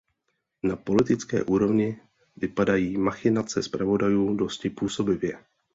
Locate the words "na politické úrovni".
0.63-1.99